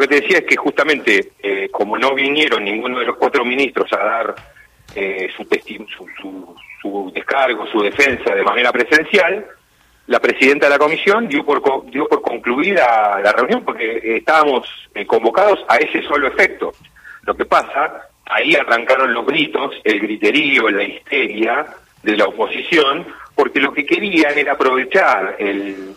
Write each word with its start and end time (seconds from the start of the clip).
que 0.00 0.08
te 0.08 0.20
decía 0.20 0.38
es 0.38 0.44
que 0.44 0.56
justamente, 0.56 1.32
eh, 1.42 1.68
como 1.70 1.96
no 1.96 2.14
vinieron 2.14 2.64
ninguno 2.64 2.98
de 2.98 3.06
los 3.06 3.16
cuatro 3.16 3.44
ministros 3.44 3.92
a 3.92 3.98
dar 3.98 4.34
eh, 4.94 5.28
su, 5.36 5.44
su, 5.96 6.56
su, 6.82 7.12
descargo, 7.14 7.66
su 7.66 7.82
defensa 7.82 8.34
de 8.34 8.42
manera 8.42 8.72
presencial, 8.72 9.46
la 10.06 10.18
presidenta 10.18 10.66
de 10.66 10.70
la 10.70 10.78
comisión 10.78 11.28
dio 11.28 11.44
por, 11.44 11.88
dio 11.90 12.08
por 12.08 12.22
concluida 12.22 13.20
la 13.22 13.32
reunión 13.32 13.62
porque 13.64 14.16
estábamos 14.16 14.66
eh, 14.94 15.06
convocados 15.06 15.60
a 15.68 15.76
ese 15.76 16.02
solo 16.02 16.26
efecto. 16.26 16.72
Lo 17.22 17.36
que 17.36 17.44
pasa, 17.44 18.08
ahí 18.26 18.56
arrancaron 18.56 19.14
los 19.14 19.24
gritos, 19.26 19.76
el 19.84 20.00
griterío, 20.00 20.68
la 20.70 20.82
histeria 20.82 21.66
de 22.02 22.16
la 22.16 22.24
oposición, 22.24 23.06
porque 23.36 23.60
lo 23.60 23.72
que 23.72 23.86
querían 23.86 24.36
era 24.36 24.54
aprovechar 24.54 25.36
el, 25.38 25.94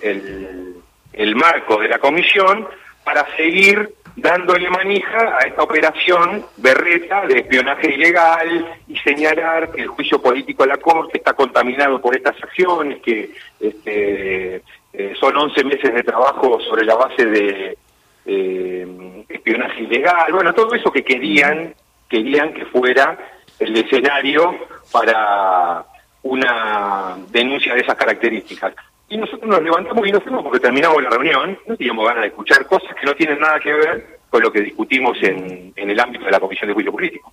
el 1.14 1.36
marco 1.36 1.80
de 1.80 1.88
la 1.88 2.00
comisión 2.00 2.68
para 3.04 3.26
seguir 3.36 3.94
dándole 4.16 4.70
manija 4.70 5.38
a 5.38 5.48
esta 5.48 5.64
operación 5.64 6.46
berreta 6.58 7.26
de 7.26 7.40
espionaje 7.40 7.94
ilegal 7.94 8.78
y 8.88 8.98
señalar 9.00 9.72
que 9.72 9.82
el 9.82 9.88
juicio 9.88 10.22
político 10.22 10.64
de 10.64 10.70
la 10.70 10.78
Corte 10.78 11.18
está 11.18 11.34
contaminado 11.34 12.00
por 12.00 12.16
estas 12.16 12.36
acciones, 12.44 13.02
que 13.02 13.32
este, 13.60 14.62
eh, 14.94 15.14
son 15.20 15.36
11 15.36 15.64
meses 15.64 15.94
de 15.94 16.04
trabajo 16.04 16.60
sobre 16.62 16.86
la 16.86 16.96
base 16.96 17.26
de 17.26 17.78
eh, 18.26 19.26
espionaje 19.28 19.82
ilegal, 19.82 20.32
bueno, 20.32 20.54
todo 20.54 20.76
eso 20.76 20.92
que 20.92 21.04
querían, 21.04 21.74
querían 22.08 22.54
que 22.54 22.66
fuera 22.66 23.18
el 23.60 23.76
escenario 23.76 24.56
para 24.92 25.86
una 26.22 27.18
denuncia 27.30 27.74
de 27.74 27.82
esas 27.82 27.96
características. 27.96 28.74
Y 29.14 29.18
nosotros 29.18 29.48
nos 29.48 29.62
levantamos 29.62 30.08
y 30.08 30.12
nos 30.12 30.24
fuimos 30.24 30.44
porque 30.44 30.60
terminamos 30.60 31.04
la 31.04 31.12
reunión, 31.12 31.56
no 31.68 31.78
teníamos 31.78 32.08
ganas 32.08 32.24
de 32.24 32.28
escuchar 32.30 32.66
cosas 32.66 32.96
que 33.00 33.06
no 33.06 33.14
tienen 33.14 33.40
nada 33.40 33.60
que 33.60 33.72
ver 33.72 34.20
con 34.28 34.42
lo 34.42 34.52
que 34.52 34.62
discutimos 34.62 35.16
en, 35.22 35.72
en 35.76 35.90
el 35.92 36.00
ámbito 36.00 36.26
de 36.26 36.32
la 36.32 36.40
Comisión 36.40 36.68
de 36.70 36.74
Juicio 36.74 36.92
Político. 36.92 37.32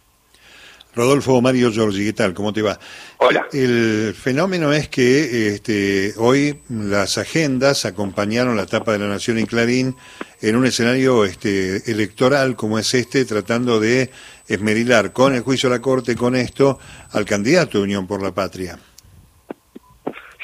Rodolfo 0.94 1.40
Mario 1.40 1.70
Giorgi, 1.70 2.04
¿qué 2.04 2.12
tal? 2.12 2.34
¿Cómo 2.34 2.52
te 2.52 2.60
va? 2.60 2.78
Hola. 3.16 3.46
El 3.54 4.12
fenómeno 4.12 4.74
es 4.74 4.90
que 4.90 5.54
este, 5.54 6.12
hoy 6.18 6.60
las 6.68 7.16
agendas 7.16 7.86
acompañaron 7.86 8.58
la 8.58 8.64
etapa 8.64 8.92
de 8.92 8.98
la 8.98 9.08
Nación 9.08 9.38
y 9.38 9.46
Clarín 9.46 9.96
en 10.42 10.56
un 10.56 10.66
escenario 10.66 11.24
este, 11.24 11.90
electoral 11.90 12.56
como 12.56 12.78
es 12.78 12.92
este, 12.92 13.24
tratando 13.24 13.80
de 13.80 14.10
esmerilar 14.48 15.14
con 15.14 15.34
el 15.34 15.40
juicio 15.40 15.70
de 15.70 15.76
la 15.76 15.82
Corte, 15.82 16.14
con 16.14 16.36
esto, 16.36 16.78
al 17.12 17.24
candidato 17.24 17.78
de 17.78 17.84
Unión 17.84 18.06
por 18.06 18.20
la 18.20 18.32
Patria. 18.32 18.78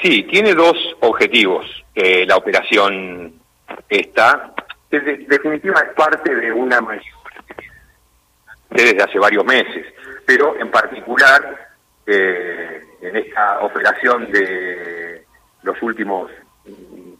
Sí, 0.01 0.23
tiene 0.23 0.53
dos 0.53 0.77
objetivos 0.99 1.65
eh, 1.95 2.25
la 2.27 2.37
operación 2.37 3.33
esta. 3.89 4.53
En 4.91 5.27
definitiva 5.27 5.79
es 5.79 5.93
parte 5.95 6.33
de 6.35 6.51
una 6.51 6.79
desde 8.69 9.01
hace 9.01 9.17
varios 9.17 9.43
meses, 9.45 9.85
pero 10.25 10.57
en 10.59 10.69
particular 10.69 11.69
eh, 12.05 12.83
en 13.01 13.15
esta 13.15 13.59
operación 13.61 14.31
de 14.31 15.23
los 15.63 15.81
últimos 15.81 16.31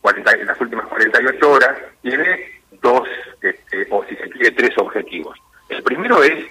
40, 0.01 0.31
en 0.33 0.47
las 0.47 0.61
últimas 0.61 0.87
48 0.87 1.51
horas 1.51 1.77
tiene 2.01 2.61
dos, 2.81 3.07
este, 3.41 3.87
o 3.89 4.03
si 4.05 4.15
se 4.15 4.29
quiere, 4.29 4.51
tres 4.51 4.77
objetivos. 4.77 5.37
El 5.69 5.81
primero 5.83 6.21
es 6.23 6.45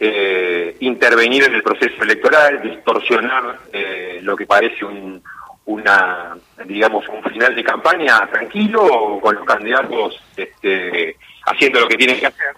eh, 0.00 0.76
intervenir 0.80 1.44
en 1.44 1.54
el 1.54 1.62
proceso 1.62 2.02
electoral, 2.02 2.60
distorsionar 2.62 3.60
eh, 3.72 4.18
lo 4.22 4.36
que 4.36 4.46
parece 4.46 4.84
un, 4.84 5.22
una, 5.66 6.36
digamos, 6.64 7.06
un 7.08 7.22
final 7.30 7.54
de 7.54 7.62
campaña 7.64 8.26
tranquilo, 8.30 9.18
con 9.22 9.36
los 9.36 9.44
candidatos 9.44 10.20
este, 10.36 11.16
haciendo 11.46 11.80
lo 11.80 11.88
que 11.88 11.96
tienen 11.96 12.18
que 12.18 12.26
hacer, 12.26 12.56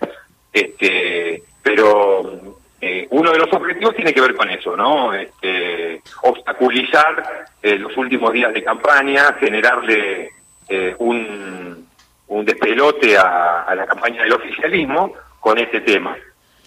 este, 0.52 1.42
pero 1.62 2.56
eh, 2.80 3.06
uno 3.10 3.32
de 3.32 3.38
los 3.38 3.52
objetivos 3.52 3.94
tiene 3.94 4.12
que 4.12 4.20
ver 4.20 4.34
con 4.34 4.48
eso, 4.50 4.76
¿no? 4.76 5.12
Este, 5.12 6.02
obstaculizar 6.22 7.46
eh, 7.62 7.76
los 7.78 7.96
últimos 7.96 8.32
días 8.32 8.52
de 8.52 8.62
campaña, 8.62 9.34
generarle 9.34 10.30
eh, 10.68 10.94
un, 10.98 11.88
un 12.28 12.44
despelote 12.44 13.16
a, 13.18 13.62
a 13.62 13.74
la 13.74 13.86
campaña 13.86 14.22
del 14.22 14.32
oficialismo 14.32 15.12
con 15.40 15.58
este 15.58 15.80
tema. 15.82 16.16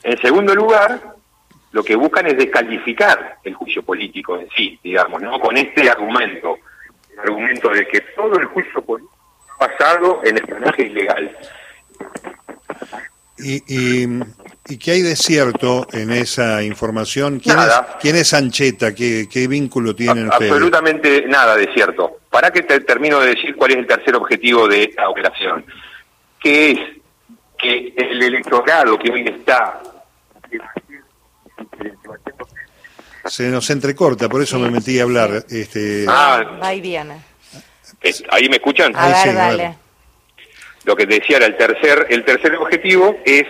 En 0.04 0.18
segundo 0.22 0.54
lugar, 0.54 1.17
lo 1.72 1.84
que 1.84 1.96
buscan 1.96 2.28
es 2.28 2.38
descalificar 2.38 3.38
el 3.44 3.54
juicio 3.54 3.84
político 3.84 4.40
en 4.40 4.50
sí, 4.56 4.80
digamos, 4.84 5.22
¿no? 5.22 5.40
Con 5.40 5.58
este 5.58 5.90
argumento, 5.90 6.58
el 7.14 7.20
argumento 7.20 7.70
de 7.70 7.88
que 7.88 8.02
todo 8.16 8.40
el 8.40 8.46
juicio 8.46 8.82
político 8.82 9.16
basado 9.60 10.22
en 10.24 10.38
espionaje 10.38 10.84
ilegal. 10.84 11.38
¿Y, 13.40 13.56
y, 13.68 14.08
y 14.68 14.78
qué 14.78 14.92
hay 14.92 15.02
de 15.02 15.16
cierto 15.16 15.88
en 15.92 16.12
esa 16.12 16.64
información? 16.64 17.40
¿Quién, 17.40 17.56
Nada. 17.56 17.88
Es, 17.90 17.96
¿quién 18.02 18.16
es 18.16 18.34
Ancheta? 18.34 18.96
¿Qué, 18.96 19.28
qué 19.32 19.48
vínculo 19.48 19.96
tienen 19.96 20.28
ustedes? 20.28 20.52
Absolutamente 20.52 21.26
nada 21.28 21.56
de 21.56 21.72
cierto. 21.74 22.20
Para 22.30 22.52
que 22.52 22.64
te 22.64 22.80
termino 22.82 23.20
de 23.20 23.36
decir 23.36 23.56
cuál 23.56 23.72
es 23.72 23.78
el 23.78 23.88
tercer 23.88 24.16
objetivo 24.16 24.68
de 24.68 24.84
esta 24.84 25.10
operación, 25.10 25.66
que 26.40 26.72
es 26.72 26.80
que 27.58 27.94
el 27.96 28.22
electorado 28.22 28.98
que 28.98 29.12
hoy 29.12 29.28
está 29.28 29.82
Se 33.26 33.44
nos 33.50 33.70
entrecorta, 33.70 34.30
por 34.30 34.42
eso 34.42 34.58
me 34.60 34.72
metí 34.72 35.00
a 35.00 35.04
hablar. 35.04 35.44
Este, 35.50 36.06
Ah, 36.08 36.44
Va 36.64 36.74
y 36.74 36.82
viene. 36.82 37.16
es- 38.02 38.24
ahí 38.30 38.48
me 38.50 38.56
escuchan. 38.58 38.96
A 38.96 39.04
Ahí 39.04 39.12
ver, 39.12 39.22
sí, 39.22 39.30
a 39.30 39.32
ver. 39.32 39.58
dale. 39.58 39.78
Lo 40.86 40.96
que 40.96 41.06
decía 41.06 41.38
era 41.38 41.46
el 41.48 41.58
tercer, 41.58 42.08
el 42.10 42.24
tercer 42.24 42.56
objetivo 42.56 43.18
es 43.26 43.44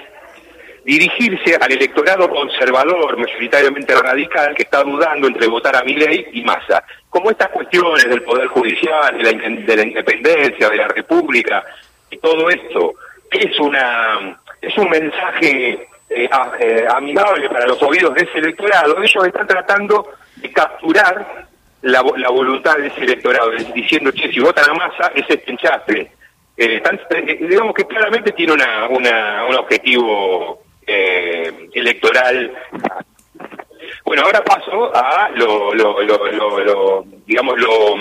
dirigirse 0.83 1.55
al 1.59 1.71
electorado 1.71 2.29
conservador, 2.29 3.17
mayoritariamente 3.17 3.93
radical, 3.93 4.55
que 4.55 4.63
está 4.63 4.81
dudando 4.83 5.27
entre 5.27 5.45
votar 5.47 5.75
a 5.75 5.83
Milei 5.83 6.27
y 6.31 6.41
Massa. 6.43 6.83
Como 7.09 7.29
estas 7.29 7.49
cuestiones 7.49 8.05
del 8.09 8.23
Poder 8.23 8.47
Judicial, 8.47 9.17
de 9.17 9.23
la, 9.23 9.49
de 9.49 9.75
la 9.75 9.83
independencia, 9.83 10.69
de 10.69 10.77
la 10.77 10.87
República, 10.87 11.63
y 12.09 12.17
todo 12.17 12.49
esto, 12.49 12.95
es 13.29 13.59
una 13.59 14.39
es 14.61 14.75
un 14.77 14.89
mensaje 14.89 15.87
eh, 16.09 16.29
eh, 16.59 16.85
amigable 16.89 17.49
para 17.49 17.65
los 17.67 17.81
oídos 17.83 18.13
de 18.15 18.23
ese 18.23 18.39
electorado. 18.39 19.01
Ellos 19.01 19.25
están 19.27 19.47
tratando 19.47 20.07
de 20.35 20.51
capturar 20.51 21.47
la, 21.81 22.03
la 22.17 22.29
voluntad 22.29 22.75
de 22.77 22.87
ese 22.87 23.01
electorado, 23.03 23.51
diciendo, 23.73 24.11
che, 24.11 24.31
si 24.31 24.39
votan 24.39 24.69
a 24.69 24.73
Massa, 24.73 25.11
es 25.15 25.25
este 25.29 25.51
enchastre. 25.51 26.11
Eh, 26.55 26.81
eh, 27.11 27.37
digamos 27.41 27.73
que 27.75 27.85
claramente 27.85 28.31
tiene 28.31 28.53
una, 28.53 28.87
una, 28.87 29.45
un 29.45 29.55
objetivo 29.55 30.61
electoral. 31.73 32.51
Bueno, 34.03 34.23
ahora 34.23 34.43
paso 34.43 34.91
a 34.95 35.29
lo, 35.35 35.73
lo, 35.73 36.01
lo, 36.01 36.31
lo- 36.31 36.59
lo- 36.63 37.05
digamos, 37.25 37.59
lo, 37.59 37.95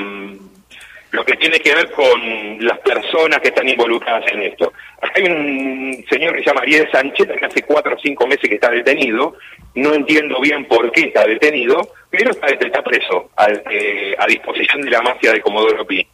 lo 1.10 1.24
que 1.24 1.34
tiene 1.36 1.58
que 1.60 1.74
ver 1.74 1.90
con 1.90 2.64
las 2.64 2.78
personas 2.78 3.40
que 3.40 3.48
están 3.48 3.68
involucradas 3.68 4.24
en 4.32 4.42
esto. 4.42 4.72
Acá 5.02 5.12
hay 5.16 5.24
un 5.24 6.04
señor 6.08 6.32
que 6.34 6.40
se 6.40 6.46
llama 6.46 6.62
Ariel 6.62 6.88
Sánchez, 6.90 7.28
que 7.38 7.44
hace 7.44 7.62
cuatro 7.62 7.94
o 7.94 7.98
cinco 7.98 8.26
meses 8.26 8.48
que 8.48 8.54
está 8.56 8.70
detenido. 8.70 9.36
No 9.74 9.92
entiendo 9.94 10.40
bien 10.40 10.64
por 10.66 10.90
qué 10.90 11.02
está 11.02 11.24
detenido, 11.26 11.90
pero 12.10 12.30
está, 12.30 12.46
está 12.46 12.82
preso 12.82 13.30
al- 13.36 13.62
eh, 13.70 14.14
a 14.18 14.26
disposición 14.26 14.80
de 14.82 14.90
la 14.90 15.02
mafia 15.02 15.32
de 15.32 15.40
Comodoro 15.42 15.86
Pi. 15.86 16.06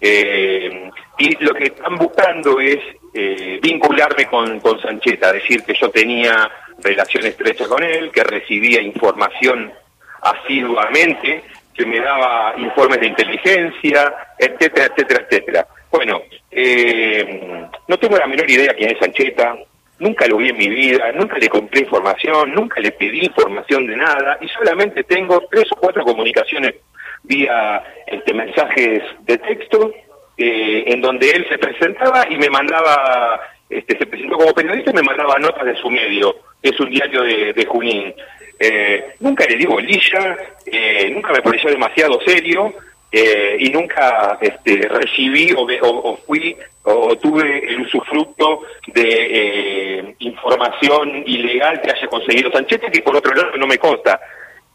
Eh, 0.00 0.90
y 1.18 1.44
lo 1.44 1.54
que 1.54 1.64
están 1.64 1.96
buscando 1.96 2.60
es 2.60 2.78
eh, 3.14 3.58
vincularme 3.62 4.26
con, 4.26 4.60
con 4.60 4.80
Sancheta, 4.82 5.32
decir 5.32 5.62
que 5.64 5.72
yo 5.74 5.88
tenía 5.90 6.50
relación 6.82 7.24
estrecha 7.24 7.66
con 7.66 7.82
él, 7.82 8.10
que 8.10 8.22
recibía 8.24 8.82
información 8.82 9.72
asiduamente, 10.20 11.42
que 11.74 11.86
me 11.86 12.00
daba 12.00 12.54
informes 12.58 13.00
de 13.00 13.06
inteligencia, 13.06 14.14
etcétera, 14.38 14.86
etcétera, 14.86 15.26
etcétera. 15.28 15.66
Bueno, 15.96 16.20
eh, 16.50 17.40
no 17.88 17.96
tengo 17.96 18.18
la 18.18 18.26
menor 18.26 18.50
idea 18.50 18.74
quién 18.74 18.90
es 18.90 18.98
Sancheta, 18.98 19.56
nunca 19.98 20.26
lo 20.26 20.36
vi 20.36 20.50
en 20.50 20.58
mi 20.58 20.68
vida, 20.68 21.10
nunca 21.12 21.38
le 21.38 21.48
compré 21.48 21.80
información, 21.80 22.52
nunca 22.52 22.80
le 22.80 22.92
pedí 22.92 23.24
información 23.24 23.86
de 23.86 23.96
nada 23.96 24.36
y 24.42 24.48
solamente 24.48 25.04
tengo 25.04 25.42
tres 25.50 25.64
o 25.72 25.76
cuatro 25.76 26.04
comunicaciones 26.04 26.74
vía 27.22 27.82
este, 28.06 28.34
mensajes 28.34 29.04
de 29.22 29.38
texto 29.38 29.90
eh, 30.36 30.84
en 30.86 31.00
donde 31.00 31.30
él 31.30 31.46
se 31.48 31.56
presentaba 31.56 32.26
y 32.28 32.36
me 32.36 32.50
mandaba, 32.50 33.40
este, 33.70 33.96
se 33.96 34.04
presentó 34.04 34.36
como 34.36 34.52
periodista 34.52 34.90
y 34.90 34.96
me 34.96 35.02
mandaba 35.02 35.38
notas 35.38 35.64
de 35.64 35.76
su 35.76 35.90
medio, 35.90 36.36
que 36.62 36.68
es 36.68 36.78
un 36.78 36.90
diario 36.90 37.22
de, 37.22 37.66
Junín. 37.66 38.12
Eh, 38.60 39.14
nunca 39.20 39.46
le 39.46 39.56
di 39.56 39.64
bolilla, 39.64 40.36
eh, 40.66 41.10
nunca 41.10 41.32
me 41.32 41.40
pareció 41.40 41.70
demasiado 41.70 42.20
serio 42.20 42.74
eh, 43.18 43.56
y 43.58 43.70
nunca 43.70 44.36
este, 44.40 44.72
recibí 44.88 45.52
o, 45.52 45.60
o- 45.62 46.10
o 46.12 46.16
fui 46.26 46.54
o 46.82 47.16
tuve 47.16 47.46
el 47.70 47.80
usufructo 47.86 48.60
de 48.88 49.08
eh, 49.38 50.14
información 50.20 51.22
ilegal 51.26 51.80
que 51.80 51.90
haya 51.92 52.06
conseguido 52.08 52.50
Sanchete, 52.52 52.90
que 52.92 53.00
por 53.02 53.16
otro 53.16 53.34
lado 53.34 53.56
no 53.56 53.66
me 53.66 53.78
consta, 53.78 54.20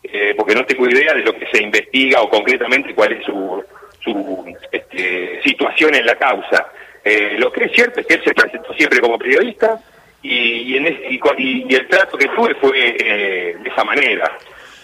eh, 0.04 0.34
porque 0.36 0.56
no 0.56 0.66
tengo 0.66 0.90
idea 0.90 1.14
de 1.14 1.24
lo 1.24 1.34
que 1.34 1.46
se 1.54 1.62
investiga 1.64 2.22
o 2.22 2.30
concretamente 2.30 2.94
cuál 2.96 3.12
es 3.14 3.24
su, 3.26 3.64
su 4.04 4.14
este, 4.72 5.40
situación 5.44 5.94
en 5.96 6.06
la 6.06 6.16
causa. 6.16 6.60
Eh, 7.04 7.36
lo 7.38 7.52
que 7.52 7.66
es 7.66 7.72
cierto 7.74 8.00
es 8.00 8.06
que 8.08 8.16
él 8.16 8.24
se 8.24 8.34
presentó 8.34 8.74
siempre 8.74 9.00
como 9.00 9.18
periodista 9.20 9.80
y, 10.24 10.76
en 10.78 10.86
y, 11.38 11.76
el 11.76 11.88
trato 11.88 12.18
que 12.18 12.28
tuve 12.30 12.54
fue 12.56 12.72
de 12.74 13.70
esa 13.70 13.84
manera. 13.84 14.32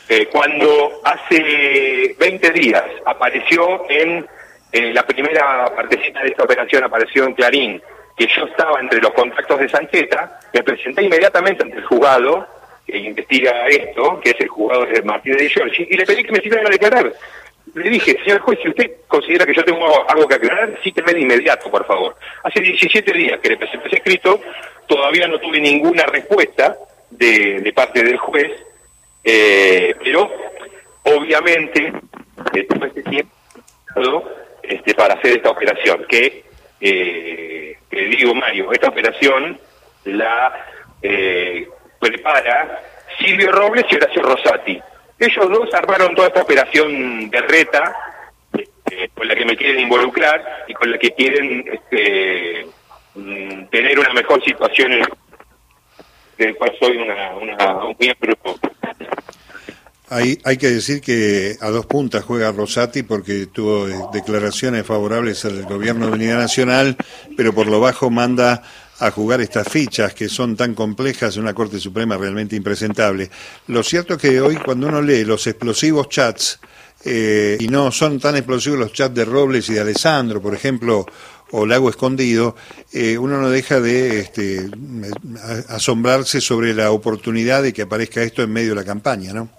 Eh, 0.10 0.28
cuando 0.32 1.02
hace 1.04 2.16
20 2.18 2.52
días 2.52 2.84
apareció 3.06 3.86
en 3.90 4.26
la 4.72 5.06
primera 5.06 5.74
partecita 5.76 6.22
de 6.22 6.30
esta 6.30 6.44
operación, 6.44 6.84
apareció 6.84 7.26
en 7.26 7.34
Clarín, 7.34 7.82
que 8.16 8.28
yo 8.28 8.46
estaba 8.46 8.80
entre 8.80 9.02
los 9.02 9.12
contactos 9.12 9.60
de 9.60 9.70
Sancheta, 9.70 10.40
me 10.54 10.64
presenté 10.64 11.04
inmediatamente 11.04 11.64
ante 11.64 11.78
el 11.78 11.86
juzgado 11.86 12.48
que 12.86 12.98
investiga 12.98 13.68
esto, 13.68 14.20
que 14.22 14.32
es 14.32 14.40
el 14.40 14.48
jugador 14.48 14.90
de 14.90 15.02
Martínez 15.04 15.40
de 15.40 15.50
Giorgi, 15.50 15.88
y 15.90 15.98
le 15.98 16.06
pedí 16.06 16.24
que 16.24 16.32
me 16.32 16.40
sirviera 16.40 16.68
a 16.68 16.72
declarar. 16.72 17.14
Le 17.76 17.90
dije, 17.90 18.18
señor 18.24 18.40
juez, 18.40 18.60
si 18.62 18.70
usted 18.70 18.92
considera 19.08 19.46
que 19.46 19.54
yo 19.54 19.64
tengo 19.64 20.10
algo 20.10 20.26
que 20.26 20.36
aclarar, 20.36 20.80
cíteme 20.82 21.14
de 21.14 21.20
inmediato, 21.20 21.70
por 21.70 21.86
favor. 21.86 22.16
Hace 22.44 22.62
17 22.62 23.12
días 23.12 23.40
que 23.42 23.50
le 23.50 23.58
presenté 23.58 23.88
ese 23.88 23.98
escrito, 23.98 24.40
todavía 24.88 25.28
no 25.28 25.38
tuve 25.38 25.60
ninguna 25.60 26.04
respuesta 26.06 26.78
de, 27.10 27.60
de 27.60 27.74
parte 27.74 28.04
del 28.04 28.18
juez, 28.18 28.52
eh, 29.30 29.94
pero 30.02 30.32
obviamente 31.04 31.92
todo 32.70 32.86
este 32.86 33.04
tiempo 33.04 33.34
este, 34.64 34.94
para 34.96 35.16
hacer 35.16 35.36
esta 35.38 35.50
operación, 35.50 36.06
que, 36.08 36.46
eh, 36.80 37.78
digo 37.92 38.34
Mario, 38.34 38.72
esta 38.72 38.88
operación 38.88 39.60
la 40.06 40.66
eh, 41.02 41.68
prepara 42.00 42.82
Silvio 43.20 43.52
Robles 43.52 43.86
y 43.90 43.96
Horacio 43.96 44.22
Rosati. 44.22 44.82
Ellos 45.20 45.50
dos 45.50 45.74
armaron 45.74 46.16
toda 46.16 46.30
esta 46.30 46.44
operación 46.44 47.30
de 47.30 47.42
reta 47.42 47.96
este, 48.54 49.10
con 49.10 49.28
la 49.28 49.36
que 49.36 49.46
me 49.46 49.58
quieren 49.58 49.82
involucrar 49.82 50.64
y 50.70 50.74
con 50.74 50.90
la 50.90 50.98
que 50.98 51.12
quieren 51.12 51.66
este, 51.70 52.66
mm, 53.16 53.66
tener 53.66 54.00
una 54.00 54.14
mejor 54.14 54.42
situación 54.46 54.94
en 54.94 55.06
del 56.38 56.56
cual 56.56 56.72
soy 56.80 56.98
una, 56.98 57.34
un 57.34 57.96
miembro 58.00 58.36
hay, 60.10 60.40
hay 60.44 60.58
que 60.58 60.70
decir 60.70 61.02
que 61.02 61.58
a 61.60 61.70
dos 61.70 61.86
puntas 61.86 62.24
juega 62.24 62.52
Rosati 62.52 63.04
porque 63.04 63.48
tuvo 63.48 63.88
eh, 63.90 63.96
declaraciones 64.14 64.86
favorables 64.86 65.44
al 65.46 65.64
gobierno 65.64 66.08
de 66.08 66.14
Unidad 66.14 66.40
Nacional, 66.40 66.96
pero 67.36 67.54
por 67.54 67.68
lo 67.68 67.80
bajo 67.80 68.10
manda 68.10 68.64
a 69.00 69.12
jugar 69.12 69.42
estas 69.42 69.68
fichas 69.68 70.14
que 70.14 70.30
son 70.30 70.56
tan 70.56 70.74
complejas 70.74 71.36
en 71.36 71.44
una 71.44 71.54
Corte 71.54 71.80
Suprema 71.80 72.18
realmente 72.18 72.56
impresentable. 72.56 73.30
Lo 73.68 73.84
cierto 73.84 74.16
es 74.16 74.22
que 74.22 74.42
hoy 74.42 74.56
cuando 74.56 74.88
uno 74.88 75.02
lee 75.02 75.24
los 75.24 75.46
explosivos 75.46 76.10
chats, 76.10 76.60
eh, 77.06 77.58
y 77.60 77.68
no 77.68 77.92
son 77.92 78.20
tan 78.20 78.36
explosivos 78.36 78.80
los 78.80 78.92
chats 78.92 79.14
de 79.14 79.24
Robles 79.24 79.70
y 79.70 79.74
de 79.74 79.82
Alessandro, 79.82 80.42
por 80.42 80.56
ejemplo, 80.56 81.06
o 81.52 81.66
Lago 81.66 81.90
Escondido, 81.90 82.56
eh, 82.92 83.18
uno 83.18 83.40
no 83.40 83.50
deja 83.50 83.80
de 83.80 84.20
este, 84.20 84.70
asombrarse 85.70 86.42
sobre 86.42 86.74
la 86.74 86.92
oportunidad 86.92 87.64
de 87.64 87.72
que 87.72 87.84
aparezca 87.84 88.24
esto 88.24 88.42
en 88.42 88.52
medio 88.52 88.70
de 88.70 88.76
la 88.76 88.84
campaña, 88.84 89.32
¿no? 89.32 89.50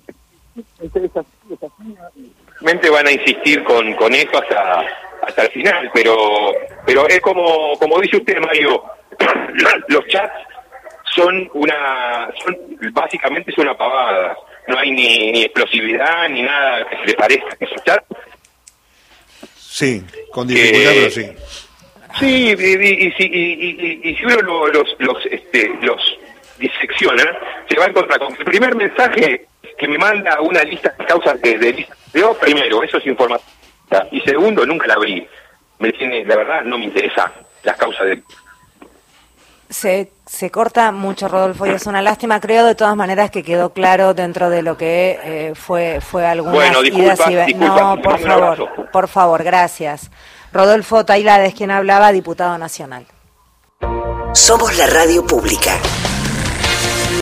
Van 2.90 3.06
a 3.06 3.12
insistir 3.12 3.62
con, 3.64 3.94
con 3.94 4.14
eso 4.14 4.38
hasta 4.38 4.84
hasta 5.22 5.42
el 5.42 5.50
final, 5.50 5.90
pero 5.92 6.52
pero 6.86 7.06
es 7.08 7.20
como 7.20 7.78
como 7.78 8.00
dice 8.00 8.16
usted 8.16 8.38
Mario, 8.38 8.82
los 9.88 10.06
chats 10.08 10.48
son 11.14 11.50
una, 11.54 12.28
son, 12.44 12.56
básicamente 12.92 13.50
es 13.50 13.58
una 13.58 13.76
pavada. 13.76 14.36
No 14.68 14.78
hay 14.78 14.90
ni, 14.90 15.42
explosividad 15.42 16.28
ni 16.28 16.42
nada 16.42 16.86
que 16.88 16.96
se 16.98 17.06
le 17.06 17.14
parezca 17.14 17.56
a 17.58 17.64
esos 17.64 17.84
chats. 17.84 18.06
Sí, 19.56 20.02
con 20.32 20.46
dificultad, 20.46 20.90
pero 20.94 21.10
sí. 21.10 21.32
Sí, 22.18 22.54
y, 22.58 23.24
y, 23.24 24.00
y, 24.02 24.16
si 24.16 24.24
uno 24.24 24.66
los, 24.68 24.96
los, 24.98 25.26
este, 25.26 25.70
los 25.82 26.18
disecciona, 26.58 27.38
se 27.68 27.78
va 27.78 27.84
a 27.84 27.88
encontrar 27.88 28.18
con 28.18 28.34
el 28.36 28.44
primer 28.44 28.74
mensaje 28.74 29.46
que 29.78 29.88
me 29.88 29.98
manda 29.98 30.40
una 30.40 30.62
lista 30.62 30.94
de 30.98 31.04
causas 31.06 31.40
de, 31.40 31.58
de, 31.58 31.72
de 32.12 32.24
primero, 32.40 32.82
eso 32.82 32.98
es 32.98 33.06
información. 33.06 33.48
Y 34.10 34.20
segundo, 34.20 34.66
nunca 34.66 34.86
la 34.86 34.94
abrí. 34.94 35.26
Me 35.78 35.92
tiene, 35.92 36.24
la 36.24 36.36
verdad, 36.36 36.62
no 36.64 36.76
me 36.76 36.84
interesa 36.84 37.32
las 37.62 37.76
causas 37.76 38.06
de 38.06 38.22
se, 39.70 40.12
se 40.26 40.50
corta 40.50 40.90
mucho, 40.92 41.28
Rodolfo, 41.28 41.66
y 41.66 41.70
es 41.70 41.86
una 41.86 42.00
lástima. 42.00 42.40
Creo 42.40 42.64
de 42.64 42.74
todas 42.74 42.96
maneras 42.96 43.30
que 43.30 43.42
quedó 43.42 43.72
claro 43.72 44.14
dentro 44.14 44.50
de 44.50 44.62
lo 44.62 44.76
que 44.76 45.18
eh, 45.22 45.52
fue, 45.54 46.00
fue 46.00 46.26
algunas 46.26 46.54
bueno, 46.54 46.82
idas 46.82 47.20
y 47.48 47.54
No, 47.54 48.00
por 48.00 48.18
favor, 48.18 48.90
por 48.90 49.08
favor, 49.08 49.44
gracias. 49.44 50.10
Rodolfo 50.52 51.04
Tailades, 51.04 51.54
quien 51.54 51.70
hablaba, 51.70 52.12
diputado 52.12 52.56
nacional. 52.56 53.06
Somos 54.32 54.76
la 54.78 54.86
radio 54.86 55.26
pública. 55.26 55.72